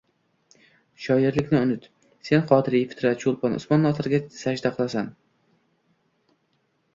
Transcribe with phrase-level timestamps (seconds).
[1.03, 1.85] Shoirlikni unut.
[2.29, 5.13] Sen Qodiriy, Fitrat, Cho‘lpon, Usmon Nosirga sajda qilasan.